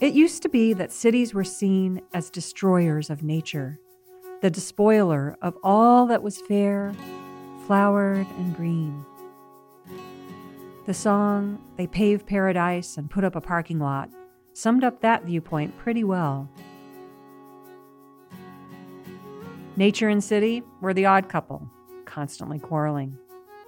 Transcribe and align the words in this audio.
It 0.00 0.12
used 0.12 0.42
to 0.42 0.48
be 0.48 0.72
that 0.72 0.90
cities 0.90 1.34
were 1.34 1.44
seen 1.44 2.02
as 2.12 2.28
destroyers 2.28 3.10
of 3.10 3.22
nature, 3.22 3.78
the 4.42 4.50
despoiler 4.50 5.36
of 5.40 5.56
all 5.62 6.06
that 6.06 6.22
was 6.22 6.40
fair, 6.40 6.92
flowered, 7.66 8.26
and 8.36 8.56
green. 8.56 9.06
The 10.86 10.94
song, 10.94 11.60
They 11.76 11.86
Pave 11.86 12.26
Paradise 12.26 12.98
and 12.98 13.08
Put 13.08 13.22
Up 13.22 13.36
a 13.36 13.40
Parking 13.40 13.78
Lot, 13.78 14.10
summed 14.52 14.82
up 14.82 15.00
that 15.00 15.24
viewpoint 15.24 15.78
pretty 15.78 16.02
well. 16.02 16.50
Nature 19.76 20.08
and 20.08 20.22
city 20.22 20.64
were 20.80 20.92
the 20.92 21.06
odd 21.06 21.28
couple, 21.28 21.70
constantly 22.04 22.58
quarreling, 22.58 23.16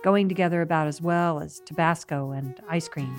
going 0.03 0.29
together 0.29 0.61
about 0.61 0.89
as 0.89 1.01
well 1.01 1.39
as 1.41 1.61
Tabasco 1.65 2.33
and 2.33 2.61
ice 2.69 2.89
cream. 2.89 3.15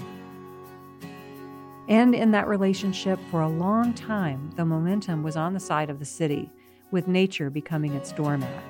And 1.88 2.14
in 2.14 2.32
that 2.32 2.50
relationship, 2.50 3.18
for 3.32 3.42
a 3.42 3.48
long 3.48 3.94
time, 3.94 4.52
the 4.56 4.66
momentum 4.66 5.24
was 5.24 5.38
on 5.38 5.54
the 5.54 5.60
side 5.60 5.90
of 5.90 6.00
the 6.00 6.06
city, 6.06 6.52
with 6.92 7.08
nature 7.08 7.50
becoming 7.50 7.94
its 7.94 8.12
doormat. 8.12 8.64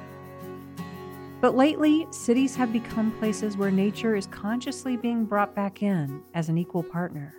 But 1.41 1.55
lately, 1.55 2.05
cities 2.11 2.55
have 2.55 2.71
become 2.71 3.11
places 3.19 3.57
where 3.57 3.71
nature 3.71 4.15
is 4.15 4.27
consciously 4.27 4.97
being 4.97 5.25
brought 5.25 5.55
back 5.55 5.81
in 5.81 6.21
as 6.35 6.49
an 6.49 6.59
equal 6.59 6.83
partner. 6.83 7.33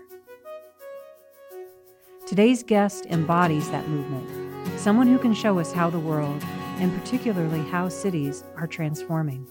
Today's 2.26 2.64
guest 2.64 3.06
embodies 3.06 3.70
that 3.70 3.88
movement, 3.88 4.80
someone 4.80 5.06
who 5.06 5.18
can 5.18 5.32
show 5.32 5.60
us 5.60 5.72
how 5.72 5.90
the 5.90 5.98
world, 5.98 6.42
and 6.78 6.92
particularly 7.00 7.62
how 7.70 7.88
cities, 7.88 8.42
are 8.56 8.66
transforming. 8.66 9.46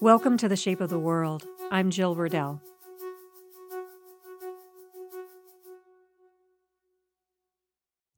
Welcome 0.00 0.36
to 0.36 0.48
The 0.48 0.56
Shape 0.56 0.80
of 0.82 0.90
the 0.90 0.98
World. 0.98 1.44
I'm 1.70 1.90
Jill 1.90 2.14
Riddell. 2.14 2.62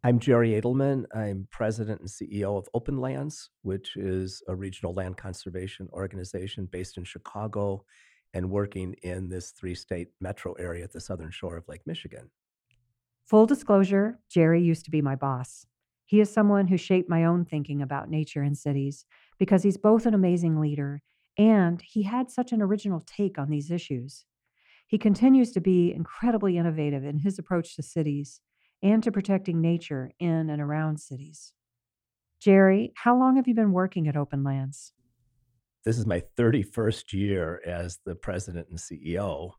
I'm 0.02 0.18
Jerry 0.18 0.58
Adelmann. 0.58 1.04
I'm 1.14 1.46
president 1.50 2.00
and 2.00 2.08
CEO 2.08 2.56
of 2.56 2.70
Openlands, 2.74 3.50
which 3.60 3.98
is 3.98 4.42
a 4.48 4.54
regional 4.54 4.94
land 4.94 5.18
conservation 5.18 5.90
organization 5.92 6.66
based 6.72 6.96
in 6.96 7.04
Chicago 7.04 7.84
and 8.32 8.48
working 8.48 8.94
in 9.02 9.28
this 9.28 9.50
three 9.50 9.74
state 9.74 10.08
metro 10.18 10.54
area 10.54 10.84
at 10.84 10.92
the 10.92 11.00
southern 11.00 11.30
shore 11.30 11.58
of 11.58 11.68
Lake 11.68 11.82
Michigan. 11.86 12.30
Full 13.26 13.44
disclosure 13.44 14.18
Jerry 14.30 14.62
used 14.62 14.86
to 14.86 14.90
be 14.90 15.02
my 15.02 15.16
boss. 15.16 15.66
He 16.06 16.22
is 16.22 16.32
someone 16.32 16.68
who 16.68 16.78
shaped 16.78 17.10
my 17.10 17.26
own 17.26 17.44
thinking 17.44 17.82
about 17.82 18.08
nature 18.08 18.40
and 18.40 18.56
cities 18.56 19.04
because 19.38 19.62
he's 19.62 19.76
both 19.76 20.06
an 20.06 20.14
amazing 20.14 20.60
leader 20.60 21.02
and 21.36 21.82
he 21.82 22.04
had 22.04 22.30
such 22.30 22.52
an 22.52 22.62
original 22.62 23.02
take 23.06 23.38
on 23.38 23.50
these 23.50 23.70
issues. 23.70 24.24
He 24.86 24.96
continues 24.96 25.52
to 25.52 25.60
be 25.60 25.92
incredibly 25.92 26.56
innovative 26.56 27.04
in 27.04 27.18
his 27.18 27.38
approach 27.38 27.76
to 27.76 27.82
cities 27.82 28.40
and 28.82 29.02
to 29.02 29.12
protecting 29.12 29.60
nature 29.60 30.10
in 30.18 30.50
and 30.50 30.60
around 30.60 31.00
cities. 31.00 31.52
Jerry, 32.40 32.92
how 32.96 33.18
long 33.18 33.36
have 33.36 33.46
you 33.46 33.54
been 33.54 33.72
working 33.72 34.08
at 34.08 34.14
Openlands? 34.14 34.92
This 35.84 35.98
is 35.98 36.06
my 36.06 36.22
31st 36.38 37.12
year 37.12 37.60
as 37.66 37.98
the 38.04 38.14
president 38.14 38.68
and 38.68 38.78
CEO 38.78 39.52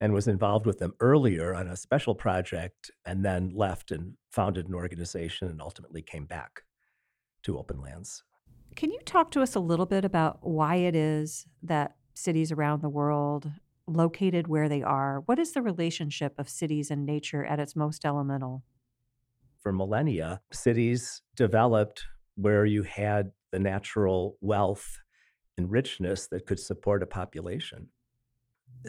and 0.00 0.12
was 0.12 0.28
involved 0.28 0.66
with 0.66 0.78
them 0.78 0.92
earlier 1.00 1.54
on 1.54 1.68
a 1.68 1.76
special 1.76 2.14
project 2.14 2.90
and 3.06 3.24
then 3.24 3.50
left 3.54 3.90
and 3.90 4.14
founded 4.30 4.68
an 4.68 4.74
organization 4.74 5.48
and 5.48 5.60
ultimately 5.60 6.02
came 6.02 6.26
back 6.26 6.62
to 7.42 7.54
Openlands. 7.54 8.22
Can 8.76 8.90
you 8.90 8.98
talk 9.04 9.30
to 9.32 9.40
us 9.40 9.54
a 9.54 9.60
little 9.60 9.86
bit 9.86 10.04
about 10.04 10.38
why 10.42 10.76
it 10.76 10.96
is 10.96 11.46
that 11.62 11.94
cities 12.14 12.52
around 12.52 12.82
the 12.82 12.88
world 12.88 13.50
located 13.86 14.48
where 14.48 14.68
they 14.68 14.82
are, 14.82 15.20
what 15.26 15.38
is 15.38 15.52
the 15.52 15.62
relationship 15.62 16.34
of 16.38 16.48
cities 16.48 16.90
and 16.90 17.04
nature 17.04 17.44
at 17.44 17.60
its 17.60 17.76
most 17.76 18.04
elemental? 18.04 18.62
For 19.60 19.72
millennia, 19.72 20.40
cities 20.52 21.22
developed 21.36 22.04
where 22.36 22.64
you 22.64 22.82
had 22.82 23.32
the 23.50 23.58
natural 23.58 24.36
wealth 24.40 24.98
and 25.56 25.70
richness 25.70 26.26
that 26.28 26.46
could 26.46 26.58
support 26.58 27.02
a 27.02 27.06
population. 27.06 27.88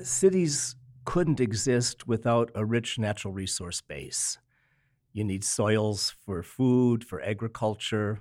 Cities 0.03 0.75
couldn't 1.06 1.40
exist 1.40 2.08
without 2.08 2.52
a 2.56 2.66
rich 2.66 2.97
natural 2.97 3.34
resource 3.34 3.81
base. 3.81 4.40
You 5.14 5.24
need 5.24 5.44
soils 5.44 6.16
for 6.25 6.44
food, 6.44 7.03
for 7.03 7.22
agriculture, 7.22 8.20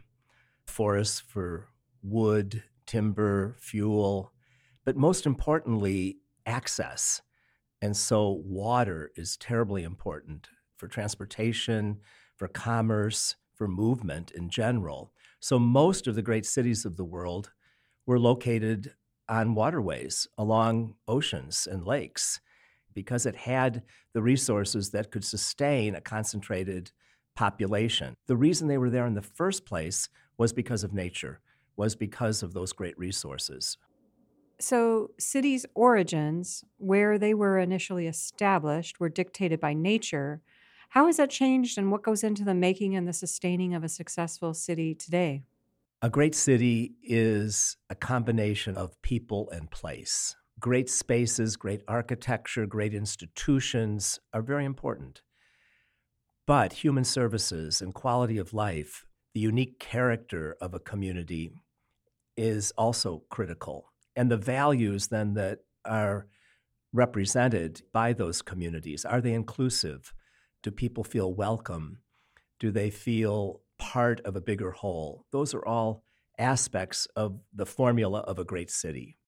forests 0.67 1.21
for 1.21 1.69
wood, 2.03 2.63
timber, 2.87 3.57
fuel, 3.59 4.33
but 4.85 4.97
most 4.97 5.25
importantly, 5.27 6.19
access. 6.47 7.23
And 7.83 7.97
so, 7.97 8.43
water 8.45 9.11
is 9.17 9.37
terribly 9.37 9.83
important 9.83 10.49
for 10.77 10.89
transportation, 10.89 12.01
for 12.37 12.49
commerce, 12.49 13.37
for 13.55 13.69
movement 13.69 14.31
in 14.31 14.49
general. 14.49 15.13
So, 15.41 15.59
most 15.59 16.07
of 16.07 16.15
the 16.15 16.23
great 16.23 16.47
cities 16.47 16.85
of 16.85 16.97
the 16.97 17.05
world 17.05 17.53
were 18.07 18.19
located 18.19 18.95
on 19.29 19.55
waterways 19.55 20.27
along 20.37 20.95
oceans 21.09 21.67
and 21.71 21.87
lakes 21.87 22.41
because 22.95 23.27
it 23.27 23.35
had 23.35 23.83
the 24.13 24.23
resources 24.23 24.91
that 24.91 25.11
could 25.11 25.25
sustain 25.25 25.95
a 25.95 26.01
concentrated 26.01 26.93
population. 27.35 28.15
The 28.27 28.37
reason 28.37 28.69
they 28.69 28.79
were 28.79 28.91
there 28.91 29.07
in 29.07 29.15
the 29.15 29.23
first 29.23 29.67
place 29.67 30.09
was 30.39 30.53
because 30.53 30.85
of 30.85 30.93
nature, 30.93 31.41
was 31.77 31.97
because 31.97 32.43
of 32.43 32.53
those 32.53 32.73
great 32.73 32.99
resources. 32.99 33.77
So, 34.61 35.11
cities' 35.19 35.67
origins, 35.75 36.65
where 36.79 37.19
they 37.19 37.35
were 37.35 37.59
initially 37.59 38.07
established, 38.07 39.01
were 39.01 39.09
dictated 39.09 39.61
by 39.61 39.75
nature. 39.75 40.43
How 40.91 41.07
has 41.07 41.17
that 41.17 41.31
changed, 41.31 41.77
and 41.77 41.91
what 41.91 42.05
goes 42.05 42.23
into 42.23 42.45
the 42.45 42.55
making 42.55 42.95
and 42.95 43.09
the 43.09 43.13
sustaining 43.13 43.75
of 43.75 43.83
a 43.83 43.89
successful 43.89 44.55
city 44.55 44.95
today? 44.95 45.43
A 46.03 46.11
great 46.11 46.35
city 46.35 46.95
is 47.03 47.77
a 47.91 47.95
combination 47.95 48.77
of 48.77 49.01
people 49.03 49.51
and 49.51 49.71
place. 49.71 50.37
Great 50.61 50.89
spaces, 50.89 51.57
great 51.57 51.83
architecture, 51.89 52.67
great 52.67 52.95
institutions 52.95 54.21
are 54.33 54.43
very 54.43 54.65
important. 54.65 55.23
But 56.47 56.75
human 56.75 57.05
services 57.05 57.81
and 57.81 57.95
quality 57.95 58.39
of 58.39 58.53
life, 58.53 59.05
the 59.33 59.41
unique 59.41 59.81
character 59.81 60.57
of 60.61 60.75
a 60.75 60.79
community, 60.79 61.51
is 62.37 62.71
also 62.77 63.25
critical 63.31 63.87
and 64.17 64.31
the 64.31 64.37
values 64.37 65.09
then 65.09 65.35
that 65.35 65.61
are 65.85 66.27
represented 66.93 67.83
by 67.93 68.13
those 68.13 68.43
communities 68.43 69.05
are 69.05 69.21
they 69.21 69.33
inclusive? 69.33 70.15
Do 70.63 70.71
people 70.71 71.05
feel 71.05 71.35
welcome? 71.35 71.99
Do 72.59 72.71
they 72.71 72.91
feel 72.91 73.61
part 73.79 74.21
of 74.21 74.37
a 74.37 74.41
bigger 74.41 74.71
whole? 74.71 75.27
Those 75.33 75.53
are 75.55 75.65
all 75.67 76.05
aspects 76.39 77.07
of 77.17 77.41
the 77.53 77.67
formula 77.67 78.21
of 78.21 78.39
a 78.39 78.45
great 78.45 78.71
city. 78.71 79.19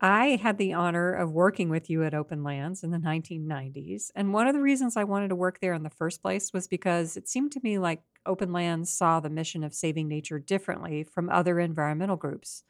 I 0.00 0.38
had 0.40 0.58
the 0.58 0.74
honor 0.74 1.12
of 1.12 1.32
working 1.32 1.68
with 1.68 1.90
you 1.90 2.04
at 2.04 2.12
Openlands 2.12 2.84
in 2.84 2.92
the 2.92 2.98
1990s. 2.98 4.12
And 4.14 4.32
one 4.32 4.46
of 4.46 4.54
the 4.54 4.60
reasons 4.60 4.96
I 4.96 5.02
wanted 5.02 5.28
to 5.28 5.34
work 5.34 5.58
there 5.60 5.74
in 5.74 5.82
the 5.82 5.90
first 5.90 6.22
place 6.22 6.52
was 6.52 6.68
because 6.68 7.16
it 7.16 7.28
seemed 7.28 7.50
to 7.52 7.60
me 7.64 7.78
like 7.78 8.02
Openlands 8.24 8.86
saw 8.86 9.18
the 9.18 9.30
mission 9.30 9.64
of 9.64 9.74
saving 9.74 10.06
nature 10.06 10.38
differently 10.38 11.02
from 11.02 11.28
other 11.28 11.58
environmental 11.58 12.16
groups 12.16 12.62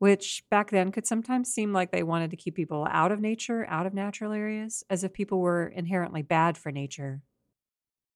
which 0.00 0.42
back 0.50 0.70
then 0.70 0.90
could 0.90 1.06
sometimes 1.06 1.52
seem 1.52 1.74
like 1.74 1.92
they 1.92 2.02
wanted 2.02 2.30
to 2.30 2.36
keep 2.36 2.56
people 2.56 2.86
out 2.90 3.12
of 3.12 3.20
nature, 3.20 3.66
out 3.68 3.86
of 3.86 3.92
natural 3.92 4.32
areas, 4.32 4.82
as 4.88 5.04
if 5.04 5.12
people 5.12 5.40
were 5.40 5.66
inherently 5.68 6.22
bad 6.22 6.56
for 6.56 6.72
nature. 6.72 7.20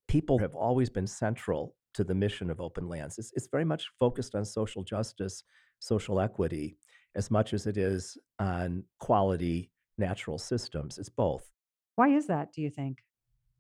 People 0.09 0.39
have 0.39 0.55
always 0.55 0.89
been 0.89 1.07
central 1.07 1.77
to 1.93 2.03
the 2.03 2.15
mission 2.15 2.49
of 2.49 2.57
Openlands. 2.57 3.19
It's, 3.19 3.33
it's 3.35 3.49
very 3.49 3.67
much 3.67 3.91
focused 4.01 4.35
on 4.35 4.47
social 4.47 4.83
justice, 4.83 5.45
social 5.79 6.21
equity, 6.21 6.79
as 7.15 7.31
much 7.31 7.53
as 7.53 7.67
it 7.67 7.77
is 7.77 8.17
on 8.39 8.85
quality 8.99 9.71
natural 9.99 10.39
systems. 10.39 10.97
It's 10.97 11.11
both. 11.11 11.51
Why 11.97 12.09
is 12.09 12.27
that, 12.29 12.51
do 12.55 12.63
you 12.63 12.71
think? 12.71 13.05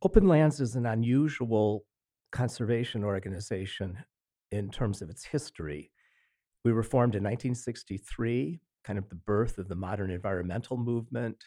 Openlands 0.03 0.63
is 0.63 0.77
an 0.77 0.87
unusual 0.87 1.85
conservation 2.33 3.05
organization 3.05 3.99
in 4.51 4.71
terms 4.71 5.03
of 5.03 5.11
its 5.11 5.27
history. 5.27 5.91
We 6.65 6.73
were 6.73 6.83
formed 6.83 7.15
in 7.15 7.23
1963, 7.23 8.61
kind 8.85 8.99
of 8.99 9.09
the 9.09 9.15
birth 9.15 9.59
of 9.59 9.69
the 9.69 9.75
modern 9.75 10.11
environmental 10.11 10.77
movement. 10.77 11.45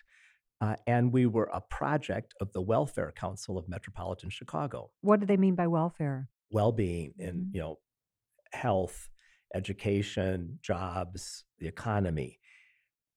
Uh, 0.62 0.76
and 0.86 1.12
we 1.12 1.26
were 1.26 1.50
a 1.54 1.62
project 1.62 2.34
of 2.42 2.52
the 2.54 2.62
Welfare 2.62 3.14
Council 3.16 3.58
of 3.58 3.68
Metropolitan 3.68 4.30
Chicago. 4.30 4.92
What 5.02 5.20
do 5.20 5.26
they 5.26 5.38
mean 5.38 5.56
by 5.56 5.68
welfare? 5.68 6.30
Well-being 6.52 7.14
and 7.20 7.36
mm-hmm. 7.36 7.50
you 7.56 7.62
know, 7.62 7.80
health, 8.54 9.10
education, 9.54 10.60
jobs, 10.62 11.44
the 11.60 11.68
economy. 11.68 12.40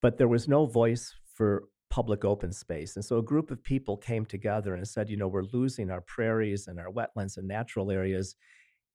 But 0.03 0.19
there 0.19 0.29
was 0.29 0.49
no 0.49 0.67
voice 0.67 1.15
for 1.35 1.65
public 1.91 2.25
open 2.25 2.53
space. 2.53 2.97
And 2.97 3.05
so 3.05 3.19
a 3.19 3.23
group 3.23 3.51
of 3.51 3.63
people 3.63 3.97
came 3.97 4.25
together 4.25 4.75
and 4.75 4.87
said, 4.87 5.11
you 5.11 5.17
know, 5.17 5.29
we're 5.29 5.43
losing 5.53 5.91
our 5.91 6.01
prairies 6.03 6.67
and 6.69 6.79
our 6.79 6.91
wetlands 6.91 7.37
and 7.37 7.49
natural 7.49 7.91
areas 7.91 8.37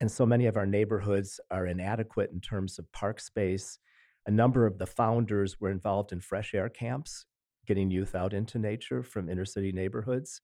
and 0.01 0.11
so 0.11 0.25
many 0.25 0.45
of 0.45 0.57
our 0.57 0.65
neighborhoods 0.65 1.39
are 1.49 1.65
inadequate 1.65 2.31
in 2.31 2.41
terms 2.41 2.77
of 2.77 2.91
park 2.91 3.19
space. 3.19 3.79
A 4.25 4.31
number 4.31 4.65
of 4.65 4.77
the 4.77 4.85
founders 4.85 5.59
were 5.59 5.69
involved 5.69 6.11
in 6.11 6.19
fresh 6.19 6.53
air 6.53 6.69
camps 6.69 7.25
getting 7.65 7.89
youth 7.89 8.13
out 8.13 8.33
into 8.33 8.59
nature 8.59 9.01
from 9.03 9.29
inner 9.29 9.45
city 9.45 9.71
neighborhoods. 9.71 10.41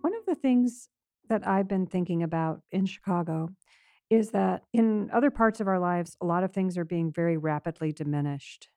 One 0.00 0.14
of 0.14 0.24
the 0.26 0.36
things 0.40 0.88
that 1.28 1.46
I've 1.46 1.68
been 1.68 1.86
thinking 1.86 2.22
about 2.22 2.60
in 2.70 2.86
Chicago 2.86 3.48
is 4.08 4.30
that 4.30 4.62
in 4.72 5.10
other 5.12 5.30
parts 5.30 5.60
of 5.60 5.68
our 5.68 5.78
lives, 5.78 6.16
a 6.20 6.26
lot 6.26 6.42
of 6.42 6.52
things 6.52 6.76
are 6.76 6.84
being 6.84 7.12
very 7.12 7.36
rapidly 7.36 7.92
diminished. 7.92 8.68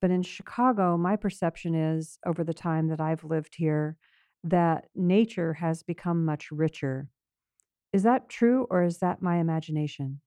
But 0.00 0.10
in 0.10 0.22
Chicago, 0.22 0.96
my 0.96 1.16
perception 1.16 1.74
is 1.74 2.18
over 2.24 2.44
the 2.44 2.54
time 2.54 2.88
that 2.88 3.00
I've 3.00 3.24
lived 3.24 3.54
here 3.56 3.96
that 4.44 4.86
nature 4.94 5.54
has 5.54 5.82
become 5.82 6.24
much 6.24 6.50
richer. 6.50 7.08
Is 7.92 8.04
that 8.04 8.28
true 8.28 8.66
or 8.70 8.84
is 8.84 8.98
that 8.98 9.20
my 9.20 9.38
imagination? 9.38 10.20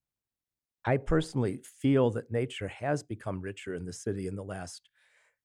I 0.85 0.97
personally 0.97 1.61
feel 1.79 2.09
that 2.11 2.31
nature 2.31 2.67
has 2.67 3.03
become 3.03 3.39
richer 3.39 3.75
in 3.75 3.85
the 3.85 3.93
city 3.93 4.27
in 4.27 4.35
the 4.35 4.43
last, 4.43 4.89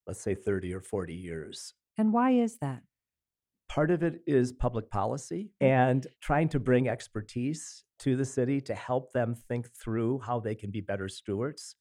let's 0.07 0.23
say, 0.23 0.35
30 0.35 0.73
or 0.73 0.81
40 0.81 1.15
years. 1.15 1.75
And 1.99 2.13
why 2.13 2.33
is 2.33 2.59
that? 2.59 2.83
Part 3.69 3.91
of 3.91 4.03
it 4.03 4.23
is 4.27 4.53
public 4.53 4.91
policy 4.91 5.51
mm. 5.63 5.67
and 5.67 6.07
trying 6.23 6.49
to 6.51 6.61
bring 6.61 6.89
expertise 6.89 7.85
to 7.99 8.17
the 8.17 8.25
city 8.25 8.61
to 8.63 8.75
help 8.75 9.13
them 9.13 9.35
think 9.35 9.69
through 9.73 10.21
how 10.21 10.41
they 10.41 10.55
can 10.55 10.71
be 10.71 10.81
better 10.81 11.09
stewards, 11.09 11.77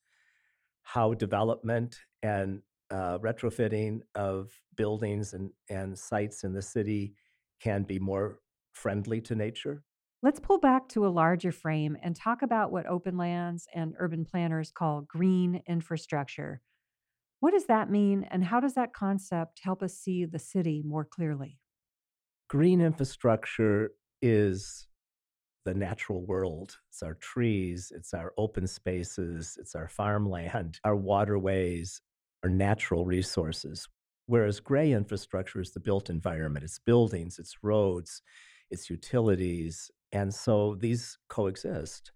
how 0.82 1.14
development 1.14 1.98
and 2.26 2.60
uh, 2.90 3.18
retrofitting 3.18 4.00
of 4.14 4.50
buildings 4.76 5.32
and, 5.32 5.50
and 5.70 5.98
sites 5.98 6.44
in 6.44 6.52
the 6.52 6.62
city 6.62 7.14
can 7.60 7.82
be 7.82 7.98
more 7.98 8.40
friendly 8.72 9.20
to 9.22 9.34
nature. 9.34 9.82
Let's 10.22 10.40
pull 10.40 10.58
back 10.58 10.88
to 10.90 11.06
a 11.06 11.08
larger 11.08 11.52
frame 11.52 11.96
and 12.02 12.16
talk 12.16 12.42
about 12.42 12.72
what 12.72 12.86
Openlands 12.86 13.62
and 13.74 13.94
urban 13.98 14.24
planners 14.24 14.72
call 14.72 15.02
green 15.02 15.62
infrastructure. 15.68 16.60
What 17.40 17.52
does 17.52 17.66
that 17.66 17.90
mean, 17.90 18.26
and 18.30 18.42
how 18.44 18.60
does 18.60 18.74
that 18.74 18.92
concept 18.92 19.60
help 19.62 19.82
us 19.82 19.94
see 19.94 20.24
the 20.24 20.38
city 20.38 20.82
more 20.84 21.04
clearly? 21.04 21.58
Green 22.48 22.80
infrastructure 22.80 23.90
is 24.22 24.88
the 25.64 25.74
natural 25.74 26.24
world. 26.24 26.76
It's 26.90 27.02
our 27.02 27.14
trees, 27.14 27.92
it's 27.94 28.14
our 28.14 28.32
open 28.38 28.66
spaces, 28.66 29.58
it's 29.60 29.74
our 29.74 29.88
farmland, 29.88 30.80
our 30.84 30.96
waterways, 30.96 32.00
our 32.46 32.50
natural 32.50 33.04
resources. 33.04 33.88
Whereas 34.26 34.60
gray 34.60 34.92
infrastructure 34.92 35.60
is 35.60 35.72
the 35.72 35.80
built 35.80 36.08
environment, 36.08 36.64
it's 36.64 36.78
buildings, 36.78 37.40
it's 37.40 37.56
roads, 37.62 38.22
it's 38.70 38.88
utilities. 38.88 39.90
And 40.12 40.32
so 40.32 40.76
these 40.78 41.18
coexist. 41.28 42.12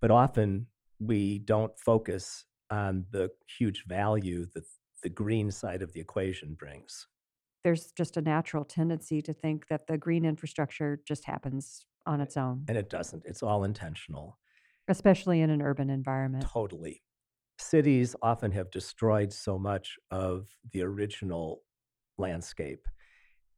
But 0.00 0.12
often 0.12 0.66
we 1.00 1.40
don't 1.40 1.76
focus 1.76 2.44
on 2.70 3.06
the 3.10 3.30
huge 3.58 3.84
value 3.86 4.46
that 4.54 4.64
the 5.02 5.08
green 5.08 5.50
side 5.50 5.82
of 5.82 5.92
the 5.92 6.00
equation 6.00 6.54
brings. 6.54 7.08
There's 7.64 7.90
just 7.92 8.16
a 8.16 8.22
natural 8.22 8.64
tendency 8.64 9.20
to 9.22 9.32
think 9.32 9.66
that 9.68 9.88
the 9.88 9.98
green 9.98 10.24
infrastructure 10.24 11.00
just 11.04 11.24
happens 11.24 11.84
on 12.06 12.20
its 12.20 12.36
own, 12.36 12.64
And 12.68 12.76
it 12.78 12.90
doesn't, 12.90 13.24
it's 13.26 13.42
all 13.42 13.64
intentional. 13.64 14.38
especially 14.88 15.40
in 15.40 15.50
an 15.50 15.62
urban 15.62 15.90
environment. 15.90 16.44
Totally. 16.48 17.02
Cities 17.58 18.16
often 18.22 18.50
have 18.52 18.70
destroyed 18.70 19.32
so 19.32 19.58
much 19.58 19.96
of 20.10 20.48
the 20.72 20.82
original 20.82 21.62
landscape. 22.18 22.86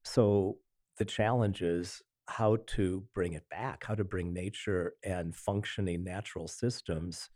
So 0.04 0.58
the 0.98 1.04
challenge 1.04 1.62
is 1.62 2.02
how 2.28 2.58
to 2.66 3.04
bring 3.14 3.34
it 3.34 3.48
back, 3.50 3.84
how 3.84 3.94
to 3.94 4.04
bring 4.04 4.32
nature 4.32 4.94
and 5.04 5.34
functioning 5.34 6.04
natural 6.04 6.48
systems 6.48 7.30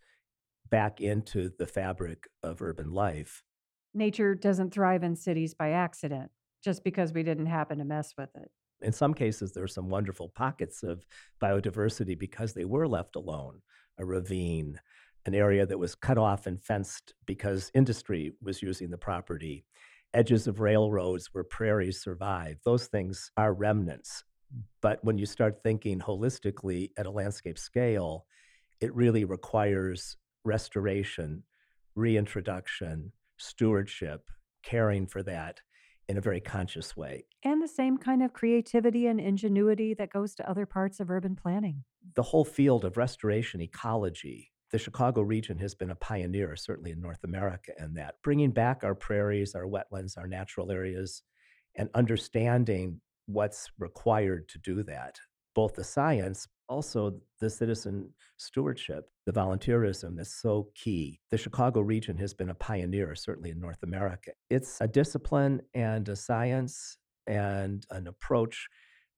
back 0.68 1.00
into 1.00 1.50
the 1.58 1.66
fabric 1.66 2.28
of 2.42 2.62
urban 2.62 2.92
life. 2.92 3.42
Nature 3.94 4.34
doesn't 4.34 4.72
thrive 4.72 5.02
in 5.02 5.16
cities 5.16 5.54
by 5.54 5.70
accident, 5.70 6.30
just 6.62 6.84
because 6.84 7.12
we 7.12 7.22
didn't 7.22 7.46
happen 7.46 7.78
to 7.78 7.84
mess 7.84 8.14
with 8.16 8.30
it. 8.36 8.50
In 8.82 8.92
some 8.92 9.14
cases, 9.14 9.52
there 9.52 9.64
are 9.64 9.68
some 9.68 9.88
wonderful 9.88 10.28
pockets 10.28 10.82
of 10.82 11.04
biodiversity 11.42 12.18
because 12.18 12.54
they 12.54 12.64
were 12.64 12.88
left 12.88 13.16
alone. 13.16 13.60
A 13.98 14.04
ravine, 14.04 14.80
an 15.26 15.34
area 15.34 15.66
that 15.66 15.78
was 15.78 15.94
cut 15.94 16.18
off 16.18 16.46
and 16.46 16.62
fenced 16.62 17.14
because 17.26 17.70
industry 17.74 18.32
was 18.42 18.62
using 18.62 18.90
the 18.90 18.98
property, 18.98 19.64
edges 20.14 20.46
of 20.46 20.60
railroads 20.60 21.28
where 21.32 21.44
prairies 21.44 22.02
survive. 22.02 22.56
Those 22.64 22.86
things 22.86 23.30
are 23.36 23.52
remnants. 23.52 24.24
But 24.82 25.04
when 25.04 25.18
you 25.18 25.26
start 25.26 25.62
thinking 25.62 26.00
holistically 26.00 26.90
at 26.96 27.06
a 27.06 27.10
landscape 27.10 27.58
scale, 27.58 28.26
it 28.80 28.94
really 28.94 29.24
requires 29.24 30.16
restoration, 30.44 31.44
reintroduction, 31.94 33.12
stewardship, 33.36 34.28
caring 34.62 35.06
for 35.06 35.22
that 35.22 35.60
in 36.08 36.16
a 36.16 36.20
very 36.20 36.40
conscious 36.40 36.96
way. 36.96 37.24
And 37.44 37.62
the 37.62 37.68
same 37.68 37.96
kind 37.96 38.22
of 38.22 38.32
creativity 38.32 39.06
and 39.06 39.20
ingenuity 39.20 39.94
that 39.94 40.12
goes 40.12 40.34
to 40.34 40.50
other 40.50 40.66
parts 40.66 40.98
of 40.98 41.08
urban 41.10 41.36
planning. 41.36 41.84
The 42.16 42.22
whole 42.22 42.44
field 42.44 42.84
of 42.84 42.96
restoration 42.96 43.60
ecology, 43.60 44.49
the 44.70 44.78
Chicago 44.78 45.22
region 45.22 45.58
has 45.58 45.74
been 45.74 45.90
a 45.90 45.96
pioneer, 45.96 46.54
certainly 46.56 46.92
in 46.92 47.00
North 47.00 47.24
America, 47.24 47.72
in 47.78 47.94
that, 47.94 48.16
bringing 48.22 48.50
back 48.50 48.84
our 48.84 48.94
prairies, 48.94 49.54
our 49.54 49.64
wetlands, 49.64 50.16
our 50.16 50.26
natural 50.28 50.70
areas, 50.70 51.22
and 51.76 51.88
understanding 51.94 53.00
what's 53.26 53.70
required 53.78 54.48
to 54.48 54.58
do 54.58 54.82
that. 54.84 55.18
Both 55.54 55.74
the 55.74 55.84
science, 55.84 56.46
also 56.68 57.20
the 57.40 57.50
citizen 57.50 58.14
stewardship, 58.36 59.10
the 59.26 59.32
volunteerism 59.32 60.16
that's 60.16 60.40
so 60.40 60.68
key. 60.74 61.20
The 61.30 61.38
Chicago 61.38 61.80
region 61.80 62.16
has 62.18 62.32
been 62.32 62.50
a 62.50 62.54
pioneer, 62.54 63.14
certainly 63.16 63.50
in 63.50 63.60
North 63.60 63.82
America. 63.82 64.30
It's 64.48 64.80
a 64.80 64.86
discipline 64.86 65.62
and 65.74 66.08
a 66.08 66.16
science 66.16 66.98
and 67.26 67.84
an 67.90 68.06
approach 68.06 68.68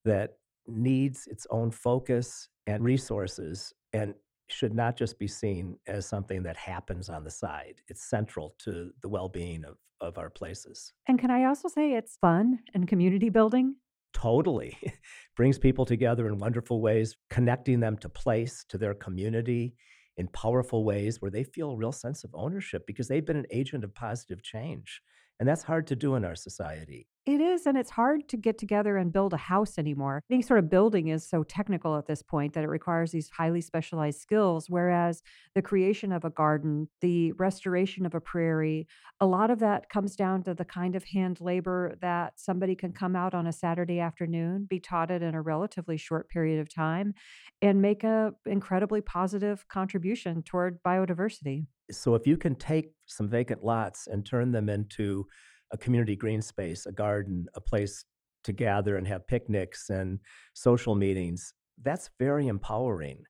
that 0.05 0.31
needs 0.67 1.27
its 1.27 1.47
own 1.51 1.71
focus 1.71 2.49
and 2.67 2.83
resources 2.83 3.73
and 3.93 4.15
should 4.49 4.75
not 4.75 4.97
just 4.97 5.19
be 5.19 5.29
seen 5.29 5.79
as 5.87 6.07
something 6.07 6.43
that 6.43 6.57
happens 6.57 7.09
on 7.09 7.25
the 7.25 7.31
side. 7.31 7.81
It's 7.89 8.09
central 8.09 8.55
to 8.61 8.91
the 9.01 9.09
well 9.09 9.29
being 9.29 9.65
of, 9.65 9.77
of 10.01 10.19
our 10.19 10.31
places. 10.31 10.93
And 11.09 11.19
can 11.19 11.31
I 11.31 11.45
also 11.45 11.69
say 11.69 11.95
it's 11.95 12.17
fun 12.21 12.61
and 12.75 12.87
community 12.87 13.29
building? 13.29 13.77
Totally. 14.13 14.77
Brings 15.37 15.59
people 15.59 15.85
together 15.85 16.29
in 16.29 16.39
wonderful 16.39 16.81
ways, 16.81 17.17
connecting 17.31 17.81
them 17.81 17.97
to 17.99 18.09
place, 18.09 18.65
to 18.69 18.79
their 18.79 18.95
community 18.95 19.75
in 20.17 20.29
powerful 20.29 20.85
ways 20.85 21.23
where 21.23 21.31
they 21.31 21.45
feel 21.45 21.71
a 21.71 21.77
real 21.77 21.93
sense 21.93 22.23
of 22.23 22.31
ownership 22.35 22.87
because 22.87 23.09
they've 23.09 23.25
been 23.25 23.37
an 23.37 23.47
agent 23.51 23.85
of 23.85 23.95
positive 23.95 24.43
change. 24.43 25.01
And 25.41 25.49
that's 25.49 25.63
hard 25.63 25.87
to 25.89 25.97
do 25.97 26.15
in 26.15 26.25
our 26.25 26.37
society. 26.37 27.09
It 27.25 27.41
is, 27.41 27.67
and 27.67 27.79
it's 27.79 27.91
hard 27.91 28.29
to 28.31 28.37
get 28.37 28.59
together 28.59 28.97
and 28.97 29.13
build 29.13 29.33
a 29.33 29.37
house 29.37 29.79
anymore. 29.79 30.25
Any 30.29 30.43
sort 30.43 30.59
of 30.59 30.69
building 30.69 31.07
is 31.07 31.25
so 31.25 31.45
technical 31.45 31.97
at 31.97 32.07
this 32.07 32.21
point 32.21 32.53
that 32.55 32.65
it 32.65 32.69
requires 32.69 33.13
these 33.13 33.31
highly 33.31 33.61
specialized 33.61 34.19
skills. 34.19 34.69
Whereas 34.69 35.23
the 35.55 35.63
creation 35.63 36.11
of 36.11 36.25
a 36.25 36.31
garden, 36.31 36.89
the 37.01 37.31
restoration 37.33 38.07
of 38.07 38.17
a 38.17 38.21
prairie, 38.21 38.89
a 39.21 39.27
lot 39.27 39.53
of 39.53 39.61
that 39.61 39.89
comes 39.89 40.17
down 40.17 40.43
to 40.43 40.55
the 40.55 40.65
kind 40.65 40.97
of 40.97 41.05
hand 41.05 41.41
labor 41.41 41.95
that 42.01 42.41
somebody 42.41 42.75
can 42.75 42.91
come 42.91 43.15
out 43.15 43.35
on 43.35 43.47
a 43.47 43.53
Saturday 43.53 44.01
afternoon, 44.01 44.67
be 44.69 44.81
taught 44.81 45.13
it 45.13 45.23
in 45.23 45.37
a 45.37 45.43
relatively 45.43 45.97
short 45.97 46.29
period 46.29 46.59
of 46.59 46.75
time, 46.75 47.15
and 47.61 47.81
make 47.81 48.03
a 48.03 48.33
incredibly 48.47 49.01
positive 49.01 49.65
contribution 49.69 50.43
toward 50.43 50.83
biodiversity. 50.83 51.67
So 51.89 52.17
if 52.17 52.27
you 52.27 52.37
can 52.37 52.57
take 52.57 52.95
some 53.07 53.29
vacant 53.29 53.63
lots 53.63 54.09
and 54.09 54.27
turn 54.27 54.51
them 54.51 54.69
into 54.69 55.29
a 55.73 55.77
community 55.79 56.17
green 56.17 56.43
space, 56.43 56.87
a 56.87 56.93
garden, 56.93 57.47
a 57.55 57.61
place 57.61 58.05
to 58.45 58.53
gather 58.53 58.97
and 58.97 59.07
have 59.09 59.27
picnics 59.27 59.89
and 59.91 60.21
social 60.55 60.95
meetings, 60.95 61.55
that's 61.83 62.11
very 62.19 62.47
empowering 62.49 63.25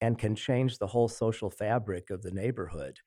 and 0.00 0.18
can 0.18 0.34
change 0.34 0.78
the 0.78 0.86
whole 0.86 1.08
social 1.08 1.50
fabric 1.50 2.10
of 2.10 2.22
the 2.22 2.30
neighborhood. 2.30 2.98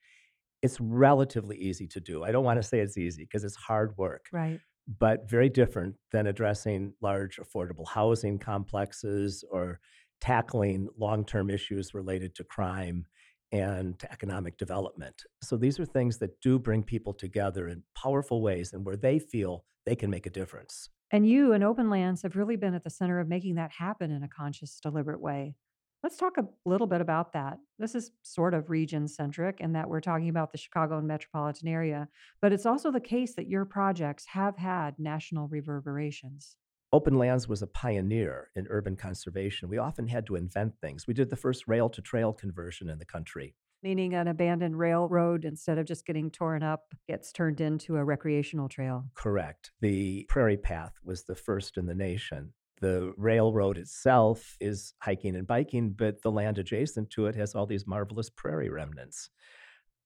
It's 0.62 0.80
relatively 0.80 1.58
easy 1.58 1.88
to 1.88 2.00
do. 2.00 2.24
I 2.24 2.32
don't 2.32 2.44
want 2.44 2.62
to 2.62 2.68
say 2.68 2.80
it's 2.80 2.98
easy 2.98 3.24
because 3.24 3.44
it's 3.44 3.56
hard 3.56 3.98
work, 3.98 4.26
Right. 4.32 4.60
but 5.00 5.30
very 5.30 5.50
different 5.50 5.96
than 6.12 6.28
addressing 6.28 6.94
large 7.02 7.38
affordable 7.38 7.88
housing 7.88 8.38
complexes 8.38 9.44
or 9.50 9.80
tackling 10.20 10.88
long 10.98 11.26
term 11.26 11.50
issues 11.50 11.94
related 11.94 12.36
to 12.36 12.44
crime 12.44 13.06
and 13.52 14.00
to 14.00 14.12
economic 14.12 14.58
development. 14.58 15.24
So 15.42 15.58
these 15.58 15.80
are 15.80 15.86
things 15.86 16.18
that 16.20 16.40
do 16.42 16.58
bring 16.58 16.84
people 16.84 17.14
together 17.14 17.68
in 17.68 17.84
powerful 17.96 18.42
ways 18.42 18.74
and 18.74 18.86
where 18.86 18.96
they 18.96 19.20
feel 19.20 19.66
they 19.86 19.96
can 19.96 20.10
make 20.10 20.26
a 20.26 20.30
difference. 20.30 20.90
And 21.12 21.28
you 21.28 21.52
and 21.52 21.64
Openlands 21.64 22.24
have 22.24 22.38
really 22.38 22.56
been 22.56 22.74
at 22.74 22.84
the 22.84 22.90
center 22.90 23.20
of 23.20 23.28
making 23.28 23.56
that 23.56 23.72
happen 23.72 24.12
in 24.12 24.24
a 24.24 24.30
conscious, 24.30 24.80
deliberate 24.82 25.20
way. 25.20 25.56
Let's 26.04 26.18
talk 26.18 26.38
a 26.38 26.48
little 26.66 26.88
bit 26.88 27.02
about 27.02 27.34
that. 27.34 27.60
This 27.78 27.94
is 27.94 28.12
sort 28.24 28.54
of 28.54 28.70
region 28.70 29.08
centric 29.08 29.60
in 29.60 29.74
that 29.74 29.88
we're 29.88 30.02
talking 30.02 30.30
about 30.30 30.52
the 30.52 30.58
Chicago 30.58 30.98
and 30.98 31.08
metropolitan 31.08 31.68
area, 31.68 32.08
but 32.42 32.52
it's 32.52 32.66
also 32.66 32.92
the 32.92 33.00
case 33.00 33.36
that 33.36 33.48
your 33.48 33.66
projects 33.66 34.26
have 34.28 34.58
had 34.58 34.98
national 34.98 35.48
reverberations. 35.48 36.56
Openlands 36.94 37.48
was 37.48 37.62
a 37.62 37.68
pioneer 37.68 38.50
in 38.56 38.68
urban 38.70 38.98
conservation. 38.98 39.70
We 39.70 39.78
often 39.78 40.08
had 40.08 40.26
to 40.26 40.36
invent 40.36 40.74
things. 40.82 41.08
We 41.08 41.14
did 41.14 41.30
the 41.30 41.38
first 41.38 41.68
rail 41.68 41.90
to 41.90 42.02
trail 42.02 42.34
conversion 42.34 42.90
in 42.90 43.00
the 43.00 43.06
country. 43.06 43.56
Meaning 43.82 44.14
an 44.14 44.28
abandoned 44.28 44.78
railroad, 44.78 45.46
instead 45.46 45.78
of 45.78 45.86
just 45.86 46.06
getting 46.06 46.30
torn 46.30 46.64
up, 46.64 46.94
gets 47.08 47.32
turned 47.32 47.62
into 47.62 47.96
a 47.96 48.04
recreational 48.04 48.68
trail. 48.68 49.06
Correct. 49.16 49.72
The 49.80 50.26
Prairie 50.28 50.58
Path 50.58 50.94
was 51.04 51.24
the 51.24 51.36
first 51.36 51.78
in 51.78 51.86
the 51.86 51.96
nation. 51.96 52.54
The 52.82 53.14
railroad 53.16 53.78
itself 53.78 54.58
is 54.60 54.94
hiking 55.02 55.36
and 55.36 55.48
biking, 55.48 55.92
but 55.92 56.22
the 56.22 56.32
land 56.32 56.58
adjacent 56.58 57.10
to 57.12 57.28
it 57.28 57.36
has 57.36 57.56
all 57.56 57.66
these 57.66 57.88
marvelous 57.88 58.30
prairie 58.30 58.70
remnants. 58.70 59.30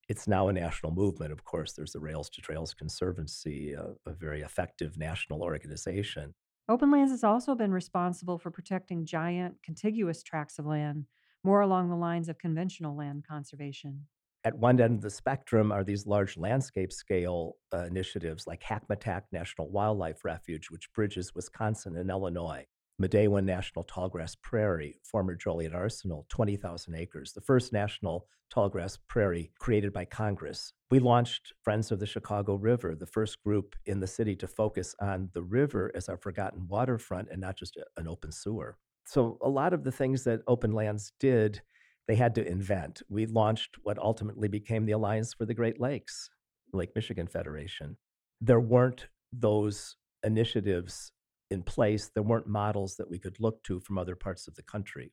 It's 0.07 0.27
now 0.27 0.49
a 0.49 0.53
national 0.53 0.93
movement, 0.93 1.31
of 1.31 1.43
course. 1.43 1.73
There's 1.73 1.93
the 1.93 1.99
Rails 1.99 2.29
to 2.31 2.41
Trails 2.41 2.75
Conservancy, 2.75 3.73
a, 3.73 3.87
a 4.05 4.13
very 4.13 4.41
effective 4.41 4.99
national 4.99 5.41
organization. 5.41 6.35
Openlands 6.69 7.11
has 7.11 7.23
also 7.23 7.53
been 7.53 7.71
responsible 7.71 8.39
for 8.39 8.49
protecting 8.49 9.05
giant 9.05 9.55
contiguous 9.63 10.23
tracts 10.23 10.57
of 10.57 10.65
land, 10.65 11.05
more 11.43 11.61
along 11.61 11.89
the 11.89 11.95
lines 11.95 12.27
of 12.27 12.39
conventional 12.39 12.97
land 12.97 13.23
conservation. 13.27 14.07
At 14.43 14.57
one 14.57 14.81
end 14.81 14.95
of 14.95 15.01
the 15.01 15.11
spectrum 15.11 15.71
are 15.71 15.83
these 15.83 16.07
large 16.07 16.37
landscape 16.37 16.91
scale 16.91 17.57
uh, 17.71 17.83
initiatives 17.85 18.47
like 18.47 18.63
Hackmatack 18.63 19.23
National 19.31 19.69
Wildlife 19.69 20.25
Refuge, 20.25 20.71
which 20.71 20.91
bridges 20.93 21.35
Wisconsin 21.35 21.97
and 21.97 22.09
Illinois. 22.09 22.65
Midewin 23.01 23.43
National 23.43 23.83
Tallgrass 23.83 24.35
Prairie, 24.41 24.99
former 25.03 25.35
Joliet 25.35 25.73
Arsenal, 25.73 26.25
20,000 26.29 26.95
acres, 26.95 27.33
the 27.33 27.41
first 27.41 27.73
national 27.73 28.27
tallgrass 28.53 28.97
prairie 29.07 29.51
created 29.59 29.91
by 29.91 30.05
Congress. 30.05 30.71
We 30.91 30.99
launched 30.99 31.53
Friends 31.61 31.91
of 31.91 31.99
the 31.99 32.05
Chicago 32.05 32.55
River, 32.55 32.95
the 32.95 33.05
first 33.05 33.43
group 33.43 33.75
in 33.85 33.99
the 33.99 34.07
city 34.07 34.35
to 34.37 34.47
focus 34.47 34.95
on 35.01 35.29
the 35.33 35.43
river 35.43 35.91
as 35.93 36.07
our 36.07 36.17
forgotten 36.17 36.67
waterfront 36.67 37.29
and 37.31 37.41
not 37.41 37.57
just 37.57 37.77
an 37.97 38.07
open 38.07 38.31
sewer. 38.31 38.77
So, 39.05 39.37
a 39.41 39.49
lot 39.49 39.73
of 39.73 39.83
the 39.83 39.91
things 39.91 40.23
that 40.23 40.45
Openlands 40.45 41.11
did, 41.19 41.61
they 42.07 42.15
had 42.15 42.33
to 42.35 42.47
invent. 42.47 43.01
We 43.09 43.25
launched 43.25 43.75
what 43.83 43.99
ultimately 43.99 44.47
became 44.47 44.85
the 44.85 44.93
Alliance 44.93 45.33
for 45.33 45.45
the 45.45 45.53
Great 45.53 45.79
Lakes, 45.79 46.29
Lake 46.73 46.91
Michigan 46.95 47.27
Federation. 47.27 47.97
There 48.41 48.59
weren't 48.59 49.07
those 49.31 49.95
initiatives 50.23 51.11
in 51.51 51.63
place, 51.63 52.09
there 52.13 52.23
weren't 52.23 52.47
models 52.47 52.95
that 52.97 53.09
we 53.09 53.19
could 53.19 53.39
look 53.39 53.63
to 53.63 53.79
from 53.79 53.97
other 53.97 54.15
parts 54.15 54.47
of 54.47 54.55
the 54.55 54.63
country. 54.63 55.11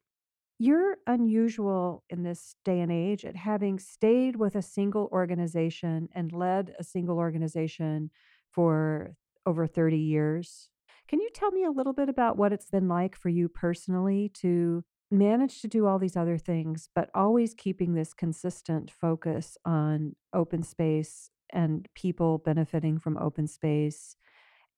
You're 0.58 0.98
unusual 1.06 2.04
in 2.08 2.22
this 2.22 2.54
day 2.64 2.80
and 2.80 2.92
age 2.92 3.24
at 3.24 3.36
having 3.36 3.78
stayed 3.78 4.36
with 4.36 4.54
a 4.54 4.62
single 4.62 5.08
organization 5.12 6.08
and 6.14 6.32
led 6.32 6.74
a 6.78 6.84
single 6.84 7.18
organization 7.18 8.10
for 8.50 9.16
over 9.44 9.66
30 9.66 9.98
years. 9.98 10.68
Can 11.08 11.20
you 11.20 11.30
tell 11.34 11.50
me 11.50 11.64
a 11.64 11.70
little 11.70 11.92
bit 11.92 12.08
about 12.08 12.36
what 12.36 12.52
it's 12.52 12.70
been 12.70 12.88
like 12.88 13.16
for 13.16 13.28
you 13.28 13.48
personally 13.48 14.30
to 14.34 14.84
manage 15.10 15.60
to 15.60 15.68
do 15.68 15.86
all 15.86 15.98
these 15.98 16.16
other 16.16 16.38
things, 16.38 16.88
but 16.94 17.10
always 17.14 17.54
keeping 17.54 17.94
this 17.94 18.14
consistent 18.14 18.90
focus 18.90 19.58
on 19.64 20.14
open 20.32 20.62
space 20.62 21.30
and 21.50 21.86
people 21.94 22.38
benefiting 22.38 22.98
from 22.98 23.18
open 23.18 23.46
space 23.46 24.16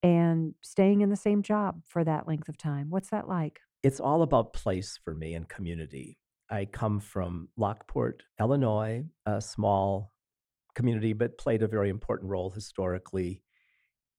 and 0.05 0.55
staying 0.61 1.01
in 1.01 1.09
the 1.09 1.17
same 1.17 1.43
job 1.43 1.81
for 1.89 2.05
that 2.05 2.29
length 2.29 2.51
of 2.51 2.59
time. 2.59 2.91
What's 2.91 3.09
that 3.09 3.27
like? 3.27 3.61
It's 3.83 4.01
all 4.01 4.21
about 4.21 4.53
place 4.53 4.99
for 5.03 5.15
me 5.15 5.33
and 5.33 5.49
community. 5.49 6.19
I 6.51 6.67
come 6.67 7.01
from 7.01 7.49
Lockport, 7.57 8.23
Illinois, 8.39 9.05
a 9.25 9.41
small 9.41 10.13
community, 10.75 11.15
but 11.15 11.39
played 11.39 11.63
a 11.63 11.69
very 11.69 11.89
important 11.89 12.31
role 12.31 12.51
historically. 12.51 13.43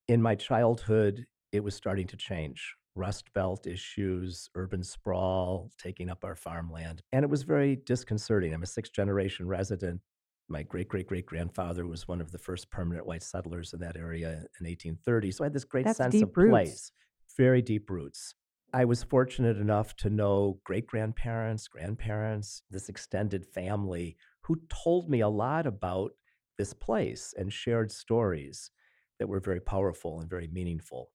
In 0.07 0.23
my 0.23 0.33
childhood, 0.33 1.27
it 1.51 1.63
was 1.63 1.75
starting 1.75 2.07
to 2.07 2.17
change. 2.17 2.75
Rust 2.95 3.31
Belt 3.33 3.67
issues, 3.67 4.49
urban 4.55 4.81
sprawl, 4.81 5.69
taking 5.77 6.09
up 6.09 6.23
our 6.23 6.35
farmland. 6.35 7.03
And 7.13 7.23
it 7.23 7.29
was 7.29 7.43
very 7.43 7.75
disconcerting. 7.75 8.55
I'm 8.55 8.63
a 8.63 8.67
sixth 8.67 8.93
generation 8.93 9.47
resident 9.47 10.01
my 10.47 10.63
great 10.63 10.87
great 10.87 11.07
great 11.07 11.25
grandfather 11.25 11.87
was 11.87 12.07
one 12.07 12.21
of 12.21 12.31
the 12.31 12.37
first 12.37 12.69
permanent 12.69 13.05
white 13.05 13.23
settlers 13.23 13.73
in 13.73 13.79
that 13.79 13.97
area 13.97 14.29
in 14.59 14.65
1830. 14.65 15.31
So 15.31 15.43
I 15.43 15.47
had 15.47 15.53
this 15.53 15.63
great 15.63 15.85
That's 15.85 15.97
sense 15.97 16.21
of 16.21 16.31
roots. 16.35 16.51
place, 16.51 16.91
very 17.37 17.61
deep 17.61 17.89
roots. 17.89 18.35
I 18.73 18.85
was 18.85 19.03
fortunate 19.03 19.57
enough 19.57 19.95
to 19.97 20.09
know 20.09 20.59
great 20.65 20.85
grandparents, 20.85 21.67
grandparents, 21.67 22.61
this 22.69 22.89
extended 22.89 23.45
family 23.45 24.17
who 24.41 24.57
told 24.69 25.09
me 25.09 25.21
a 25.21 25.29
lot 25.29 25.65
about 25.65 26.11
this 26.57 26.73
place 26.73 27.33
and 27.37 27.51
shared 27.51 27.91
stories 27.91 28.71
that 29.19 29.27
were 29.27 29.39
very 29.39 29.61
powerful 29.61 30.19
and 30.19 30.29
very 30.29 30.47
meaningful. 30.51 31.09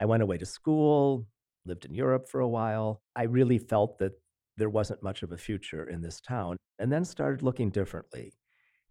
I 0.00 0.04
went 0.06 0.22
away 0.22 0.38
to 0.38 0.46
school, 0.46 1.26
lived 1.66 1.84
in 1.84 1.94
Europe 1.94 2.28
for 2.28 2.40
a 2.40 2.48
while. 2.48 3.02
I 3.16 3.24
really 3.24 3.58
felt 3.58 3.98
that 3.98 4.12
there 4.56 4.70
wasn't 4.70 5.02
much 5.02 5.22
of 5.22 5.32
a 5.32 5.36
future 5.36 5.84
in 5.84 6.00
this 6.00 6.20
town, 6.20 6.56
and 6.78 6.92
then 6.92 7.04
started 7.04 7.42
looking 7.42 7.70
differently. 7.70 8.32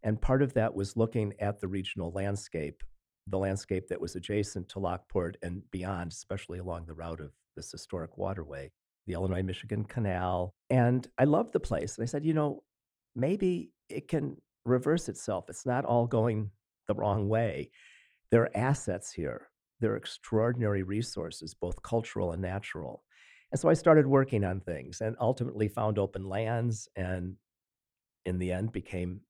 And 0.04 0.22
part 0.22 0.42
of 0.42 0.54
that 0.54 0.74
was 0.74 0.98
looking 0.98 1.34
at 1.40 1.60
the 1.60 1.68
regional 1.68 2.12
landscape, 2.12 2.84
the 3.28 3.38
landscape 3.38 3.88
that 3.90 4.02
was 4.02 4.16
adjacent 4.16 4.70
to 4.70 4.80
Lockport 4.80 5.38
and 5.42 5.62
beyond, 5.72 6.12
especially 6.12 6.60
along 6.60 6.86
the 6.86 6.94
route 6.94 7.20
of 7.20 7.32
this 7.56 7.72
historic 7.72 8.18
waterway, 8.18 8.72
the 9.08 9.14
Illinois 9.14 9.44
Michigan 9.44 9.84
Canal. 9.84 10.54
And 10.70 11.08
I 11.18 11.26
loved 11.26 11.54
the 11.54 11.60
place. 11.60 11.98
And 11.98 12.04
I 12.04 12.06
said, 12.06 12.26
you 12.26 12.34
know, 12.34 12.64
maybe 13.16 13.72
it 13.90 14.08
can 14.08 14.38
reverse 14.66 15.10
itself. 15.10 15.46
It's 15.50 15.66
not 15.66 15.86
all 15.86 16.08
going 16.08 16.52
the 16.88 16.96
wrong 16.96 17.28
way. 17.28 17.72
There 18.32 18.44
are 18.44 18.58
assets 18.58 19.12
here, 19.12 19.48
there 19.80 19.94
are 19.94 19.98
extraordinary 19.98 20.84
resources, 20.84 21.54
both 21.54 21.82
cultural 21.82 22.32
and 22.32 22.42
natural. 22.42 23.04
And 23.52 23.60
so 23.60 23.70
I 23.70 23.74
started 23.74 24.06
working 24.06 24.44
on 24.44 24.60
things 24.60 25.02
and 25.02 25.16
ultimately 25.20 25.68
found 25.68 25.98
Openlands 25.98 26.88
and 26.96 27.36
in 28.26 28.38
the 28.38 28.52
end 28.52 28.72
became 28.72 29.22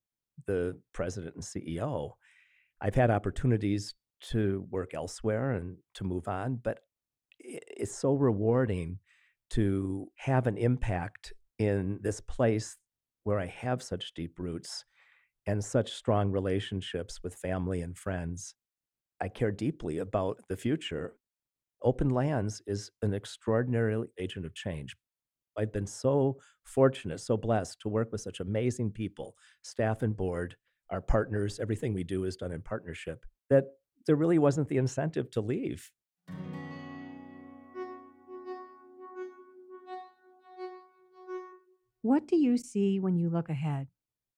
the 0.46 0.78
president 0.92 1.34
and 1.34 1.44
CEO. 1.44 2.12
I've 2.80 2.94
had 2.94 3.10
opportunities 3.10 3.94
to 4.30 4.66
work 4.70 4.94
elsewhere 4.94 5.52
and 5.52 5.76
to 5.94 6.04
move 6.04 6.28
on, 6.28 6.60
but 6.62 6.80
it's 7.38 7.96
so 7.98 8.14
rewarding 8.14 8.98
to 9.50 10.08
have 10.16 10.46
an 10.46 10.56
impact 10.56 11.32
in 11.58 11.98
this 12.02 12.20
place 12.20 12.76
where 13.24 13.38
I 13.38 13.46
have 13.46 13.82
such 13.82 14.14
deep 14.14 14.38
roots 14.38 14.84
and 15.46 15.64
such 15.64 15.92
strong 15.92 16.30
relationships 16.30 17.20
with 17.22 17.34
family 17.34 17.80
and 17.80 17.96
friends. 17.96 18.54
I 19.20 19.28
care 19.28 19.50
deeply 19.50 19.98
about 19.98 20.38
the 20.48 20.56
future. 20.56 21.14
Openlands 21.84 22.60
is 22.66 22.90
an 23.02 23.14
extraordinary 23.14 24.06
agent 24.18 24.46
of 24.46 24.54
change. 24.54 24.96
I've 25.56 25.72
been 25.72 25.86
so 25.86 26.38
fortunate, 26.64 27.20
so 27.20 27.36
blessed 27.36 27.80
to 27.80 27.88
work 27.88 28.12
with 28.12 28.20
such 28.20 28.40
amazing 28.40 28.92
people, 28.92 29.36
staff 29.62 30.02
and 30.02 30.16
board, 30.16 30.56
our 30.90 31.00
partners. 31.00 31.58
Everything 31.60 31.92
we 31.92 32.04
do 32.04 32.24
is 32.24 32.36
done 32.36 32.52
in 32.52 32.62
partnership. 32.62 33.24
That 33.48 33.64
there 34.06 34.16
really 34.16 34.38
wasn't 34.38 34.68
the 34.68 34.78
incentive 34.78 35.30
to 35.32 35.40
leave. 35.40 35.90
What 42.02 42.26
do 42.26 42.36
you 42.36 42.56
see 42.56 42.98
when 42.98 43.18
you 43.18 43.28
look 43.28 43.50
ahead? 43.50 43.88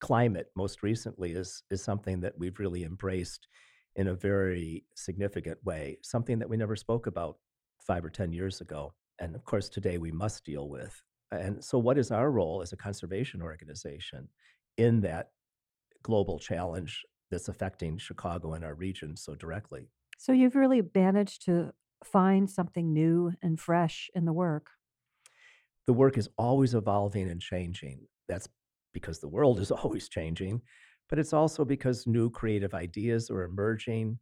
Climate, 0.00 0.50
most 0.56 0.82
recently, 0.82 1.32
is, 1.32 1.62
is 1.70 1.82
something 1.82 2.20
that 2.20 2.36
we've 2.36 2.58
really 2.58 2.82
embraced 2.82 3.46
in 3.94 4.08
a 4.08 4.14
very 4.14 4.84
significant 4.96 5.58
way, 5.64 5.98
something 6.02 6.40
that 6.40 6.48
we 6.48 6.56
never 6.56 6.74
spoke 6.74 7.06
about 7.06 7.36
five 7.78 8.04
or 8.04 8.10
10 8.10 8.32
years 8.32 8.60
ago 8.60 8.92
and 9.18 9.34
of 9.34 9.44
course 9.44 9.68
today 9.68 9.98
we 9.98 10.10
must 10.10 10.44
deal 10.44 10.68
with. 10.68 11.02
And 11.32 11.64
so, 11.64 11.78
what 11.78 11.98
is 11.98 12.10
our 12.10 12.30
role 12.30 12.60
as 12.62 12.72
a 12.72 12.76
conservation 12.76 13.42
organization 13.42 14.28
in 14.76 15.00
that 15.00 15.30
global 16.02 16.38
challenge 16.38 17.02
that's 17.30 17.48
affecting 17.48 17.96
Chicago 17.96 18.52
and 18.52 18.64
our 18.64 18.74
region 18.74 19.16
so 19.16 19.34
directly? 19.34 19.88
So, 20.18 20.32
you've 20.32 20.56
really 20.56 20.82
managed 20.94 21.44
to 21.46 21.72
find 22.04 22.50
something 22.50 22.92
new 22.92 23.32
and 23.42 23.58
fresh 23.58 24.10
in 24.14 24.26
the 24.26 24.32
work. 24.32 24.66
The 25.86 25.94
work 25.94 26.18
is 26.18 26.28
always 26.36 26.74
evolving 26.74 27.30
and 27.30 27.40
changing. 27.40 28.00
That's 28.28 28.48
because 28.92 29.20
the 29.20 29.28
world 29.28 29.58
is 29.58 29.70
always 29.70 30.08
changing, 30.08 30.60
but 31.08 31.18
it's 31.18 31.32
also 31.32 31.64
because 31.64 32.06
new 32.06 32.28
creative 32.30 32.74
ideas 32.74 33.30
are 33.30 33.44
emerging. 33.44 34.18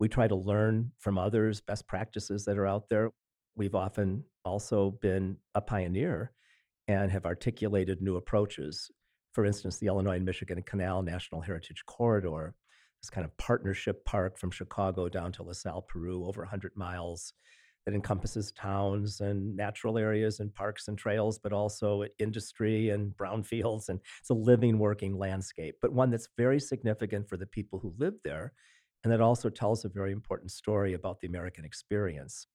We 0.00 0.08
try 0.08 0.28
to 0.28 0.34
learn 0.34 0.92
from 0.98 1.18
others, 1.18 1.60
best 1.60 1.86
practices 1.86 2.46
that 2.46 2.58
are 2.58 2.66
out 2.66 2.88
there. 2.88 3.10
We've 3.54 3.74
often 3.74 4.24
also 4.44 4.92
been 5.02 5.36
a 5.54 5.60
pioneer 5.60 6.32
and 6.88 7.10
have 7.10 7.26
articulated 7.26 8.02
new 8.02 8.16
approaches. 8.16 8.90
For 9.32 9.44
instance, 9.44 9.78
the 9.78 9.86
Illinois 9.86 10.16
and 10.16 10.24
Michigan 10.24 10.62
Canal 10.62 11.02
National 11.02 11.40
Heritage 11.40 11.84
Corridor, 11.86 12.54
this 13.02 13.10
kind 13.10 13.24
of 13.24 13.36
partnership 13.36 14.04
park 14.04 14.38
from 14.38 14.50
Chicago 14.50 15.08
down 15.08 15.32
to 15.32 15.42
LaSalle, 15.42 15.82
Peru, 15.82 16.26
over 16.26 16.42
100 16.42 16.72
miles 16.76 17.32
that 17.84 17.94
encompasses 17.94 18.52
towns 18.52 19.20
and 19.20 19.54
natural 19.56 19.98
areas 19.98 20.40
and 20.40 20.54
parks 20.54 20.88
and 20.88 20.96
trails, 20.96 21.38
but 21.38 21.52
also 21.52 22.04
industry 22.18 22.90
and 22.90 23.12
brownfields. 23.16 23.88
And 23.88 24.00
it's 24.20 24.30
a 24.30 24.34
living, 24.34 24.78
working 24.78 25.18
landscape, 25.18 25.76
but 25.82 25.92
one 25.92 26.10
that's 26.10 26.28
very 26.36 26.60
significant 26.60 27.28
for 27.28 27.36
the 27.36 27.46
people 27.46 27.78
who 27.78 27.94
live 27.98 28.14
there. 28.24 28.52
And 29.02 29.12
that 29.12 29.20
also 29.20 29.50
tells 29.50 29.84
a 29.84 29.90
very 29.90 30.12
important 30.12 30.50
story 30.50 30.94
about 30.94 31.20
the 31.20 31.26
American 31.26 31.66
experience. 31.66 32.46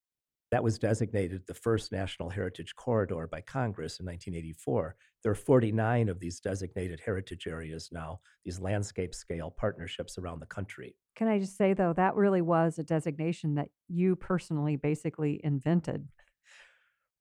That 0.52 0.64
was 0.64 0.80
designated 0.80 1.44
the 1.46 1.54
first 1.54 1.92
National 1.92 2.30
Heritage 2.30 2.76
Corridor 2.76 3.28
by 3.28 3.42
Congress 3.42 4.00
in 4.00 4.06
1984. 4.08 4.96
There 5.22 5.32
are 5.32 5.36
49 5.36 6.10
of 6.10 6.20
these 6.20 6.40
designated 6.40 7.00
heritage 7.00 7.46
areas 7.46 7.90
now, 7.92 8.22
these 8.44 8.60
landscape 8.60 9.14
scale 9.14 9.52
partnerships 9.52 10.18
around 10.18 10.40
the 10.40 10.48
country. 10.48 10.96
Can 11.16 11.28
I 11.28 11.38
just 11.38 11.56
say, 11.56 11.74
though, 11.74 11.94
that 11.94 12.16
really 12.16 12.42
was 12.42 12.80
a 12.80 12.84
designation 12.84 13.56
that 13.56 13.70
you 13.88 14.16
personally 14.16 14.76
basically 14.76 15.40
invented? 15.44 16.08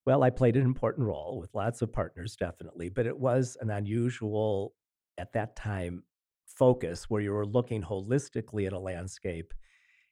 Well, 0.07 0.23
I 0.23 0.31
played 0.31 0.57
an 0.57 0.65
important 0.65 1.07
role 1.07 1.39
with 1.39 1.55
lots 1.55 1.83
of 1.83 1.93
partners, 1.93 2.35
definitely, 2.35 2.89
but 2.89 3.07
it 3.07 3.19
was 3.19 3.59
an 3.61 3.69
unusual, 3.69 4.73
at 5.19 5.35
that 5.35 5.55
time, 5.55 6.03
focus 6.47 7.11
where 7.11 7.21
you 7.21 7.33
were 7.33 7.45
looking 7.45 7.83
holistically 7.83 8.67
at 8.67 8.73
a 8.73 8.79
landscape 8.79 9.53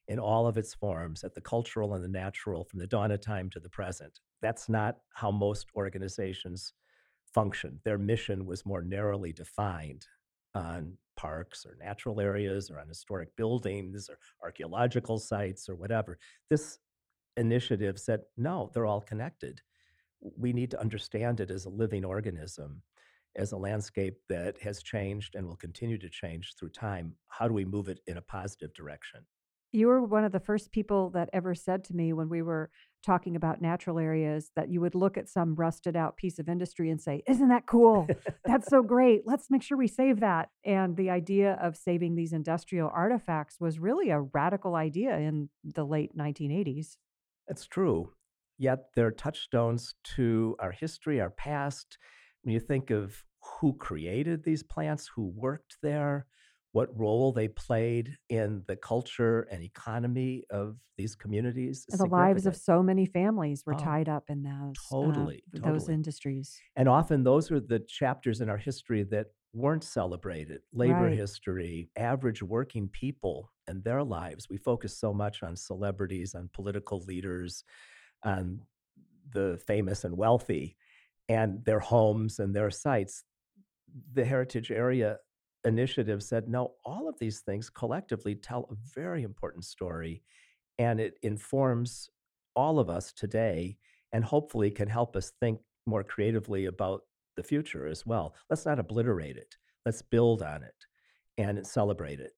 in 0.07 0.19
all 0.19 0.47
of 0.47 0.57
its 0.57 0.73
forms, 0.73 1.23
at 1.23 1.33
the 1.35 1.41
cultural 1.41 1.93
and 1.93 2.03
the 2.03 2.07
natural, 2.07 2.63
from 2.63 2.79
the 2.79 2.87
dawn 2.87 3.11
of 3.11 3.19
time 3.19 3.49
to 3.49 3.59
the 3.59 3.69
present. 3.69 4.19
That's 4.41 4.69
not 4.69 4.97
how 5.13 5.31
most 5.31 5.67
organizations 5.75 6.73
function. 7.33 7.79
Their 7.83 7.97
mission 7.97 8.45
was 8.45 8.65
more 8.65 8.81
narrowly 8.81 9.33
defined 9.33 10.05
on 10.55 10.93
parks 11.17 11.65
or 11.65 11.75
natural 11.79 12.21
areas 12.21 12.69
or 12.71 12.79
on 12.79 12.87
historic 12.87 13.35
buildings 13.35 14.09
or 14.09 14.17
archaeological 14.41 15.17
sites 15.19 15.67
or 15.67 15.75
whatever. 15.75 16.17
This 16.49 16.79
initiative 17.35 17.99
said, 17.99 18.21
no, 18.37 18.71
they're 18.73 18.85
all 18.85 19.01
connected. 19.01 19.61
We 20.21 20.53
need 20.53 20.71
to 20.71 20.79
understand 20.79 21.39
it 21.39 21.51
as 21.51 21.65
a 21.65 21.69
living 21.69 22.05
organism, 22.05 22.81
as 23.35 23.51
a 23.51 23.57
landscape 23.57 24.17
that 24.29 24.59
has 24.61 24.81
changed 24.81 25.35
and 25.35 25.45
will 25.45 25.55
continue 25.55 25.97
to 25.97 26.09
change 26.09 26.55
through 26.57 26.69
time. 26.69 27.13
How 27.27 27.47
do 27.47 27.53
we 27.53 27.65
move 27.65 27.89
it 27.89 27.99
in 28.07 28.17
a 28.17 28.21
positive 28.21 28.73
direction? 28.73 29.25
You 29.71 29.87
were 29.87 30.01
one 30.01 30.23
of 30.23 30.31
the 30.31 30.39
first 30.39 30.71
people 30.71 31.09
that 31.11 31.29
ever 31.33 31.53
said 31.53 31.83
to 31.85 31.93
me 31.93 32.13
when 32.13 32.29
we 32.29 32.41
were 32.41 32.69
talking 33.05 33.35
about 33.35 33.61
natural 33.61 33.99
areas 33.99 34.51
that 34.55 34.69
you 34.69 34.81
would 34.81 34.95
look 34.95 35.17
at 35.17 35.29
some 35.29 35.55
rusted 35.55 35.95
out 35.95 36.17
piece 36.17 36.39
of 36.39 36.49
industry 36.49 36.89
and 36.89 37.01
say, 37.01 37.23
Isn't 37.27 37.49
that 37.49 37.65
cool? 37.65 38.07
That's 38.45 38.69
so 38.69 38.81
great. 38.95 39.23
Let's 39.25 39.49
make 39.49 39.61
sure 39.61 39.77
we 39.77 39.87
save 39.87 40.21
that. 40.21 40.49
And 40.65 40.95
the 40.95 41.09
idea 41.09 41.57
of 41.61 41.75
saving 41.75 42.15
these 42.15 42.33
industrial 42.33 42.89
artifacts 42.93 43.59
was 43.59 43.79
really 43.79 44.09
a 44.09 44.21
radical 44.21 44.75
idea 44.75 45.17
in 45.17 45.49
the 45.63 45.85
late 45.85 46.17
1980s. 46.17 46.97
It's 47.47 47.65
true. 47.65 48.11
Yet 48.57 48.85
they're 48.95 49.11
touchstones 49.11 49.93
to 50.15 50.55
our 50.59 50.71
history, 50.71 51.21
our 51.21 51.29
past. 51.29 51.97
When 52.41 52.53
you 52.53 52.59
think 52.59 52.89
of 52.89 53.23
who 53.59 53.73
created 53.73 54.43
these 54.43 54.63
plants, 54.63 55.09
who 55.15 55.31
worked 55.35 55.77
there, 55.81 56.25
what 56.77 56.97
role 56.97 57.31
they 57.31 57.47
played 57.47 58.15
in 58.29 58.63
the 58.67 58.75
culture 58.75 59.41
and 59.51 59.63
economy 59.63 60.43
of 60.49 60.77
these 60.97 61.15
communities. 61.15 61.85
The 61.89 62.05
lives 62.05 62.45
of 62.45 62.55
so 62.55 62.83
many 62.83 63.05
families 63.05 63.65
were 63.65 63.73
Oh, 63.73 63.77
tied 63.83 64.09
up 64.09 64.29
in 64.29 64.43
those 64.43 64.77
uh, 64.91 64.91
totally, 64.91 65.43
those 65.53 65.89
industries. 65.89 66.63
And 66.75 66.87
often 66.87 67.23
those 67.23 67.51
are 67.51 67.59
the 67.59 67.79
chapters 67.79 68.41
in 68.41 68.49
our 68.49 68.57
history 68.57 69.03
that 69.05 69.27
weren't 69.53 69.83
celebrated 69.83 70.61
labor 70.71 71.09
Right. 71.09 71.17
history, 71.17 71.89
average 71.95 72.43
working 72.43 72.89
people 72.89 73.51
and 73.67 73.83
their 73.83 74.03
lives. 74.03 74.49
We 74.49 74.57
focus 74.57 74.97
so 74.97 75.13
much 75.13 75.41
on 75.43 75.55
celebrities, 75.55 76.35
on 76.35 76.49
political 76.53 76.99
leaders, 76.99 77.63
on 78.23 78.61
the 79.31 79.61
famous 79.67 80.03
and 80.05 80.17
wealthy, 80.17 80.77
and 81.29 81.65
their 81.65 81.79
homes 81.81 82.39
and 82.39 82.55
their 82.55 82.71
sites. 82.71 83.23
The 84.13 84.25
Heritage 84.25 84.71
Area 84.71 85.19
Initiative 85.67 86.23
said, 86.23 86.47
no, 86.47 86.75
all 86.85 87.09
of 87.09 87.19
these 87.19 87.41
things 87.41 87.69
collectively 87.69 88.35
tell 88.35 88.69
a 88.71 88.75
very 88.95 89.23
important 89.23 89.65
story, 89.65 90.23
and 90.79 90.97
it 90.97 91.19
informs 91.23 92.09
all 92.55 92.79
of 92.79 92.89
us 92.89 93.11
today 93.11 93.77
and 94.13 94.23
hopefully 94.23 94.71
can 94.71 94.87
help 94.87 95.17
us 95.17 95.33
think 95.41 95.59
more 95.85 96.05
creatively 96.05 96.65
about 96.65 97.01
the 97.35 97.43
future 97.43 97.85
as 97.85 98.05
well. 98.05 98.33
Let's 98.49 98.65
not 98.65 98.79
obliterate 98.79 99.35
it. 99.35 99.57
Let's 99.85 100.01
build 100.01 100.41
on 100.41 100.63
it 100.63 100.85
and 101.37 101.67
celebrate 101.67 102.21
it. 102.21 102.31